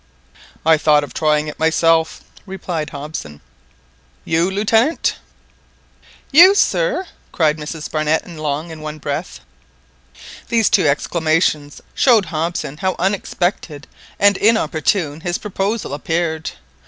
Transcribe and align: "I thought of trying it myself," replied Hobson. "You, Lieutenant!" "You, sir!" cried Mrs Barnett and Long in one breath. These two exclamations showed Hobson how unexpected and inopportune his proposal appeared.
"I 0.65 0.79
thought 0.79 1.03
of 1.03 1.13
trying 1.13 1.47
it 1.47 1.59
myself," 1.59 2.21
replied 2.47 2.89
Hobson. 2.89 3.39
"You, 4.25 4.49
Lieutenant!" 4.49 5.17
"You, 6.31 6.55
sir!" 6.55 7.05
cried 7.31 7.59
Mrs 7.59 7.91
Barnett 7.91 8.23
and 8.25 8.39
Long 8.39 8.71
in 8.71 8.81
one 8.81 8.97
breath. 8.97 9.41
These 10.47 10.71
two 10.71 10.87
exclamations 10.87 11.81
showed 11.93 12.25
Hobson 12.25 12.77
how 12.77 12.95
unexpected 12.97 13.85
and 14.19 14.37
inopportune 14.37 15.21
his 15.21 15.37
proposal 15.37 15.93
appeared. 15.93 16.49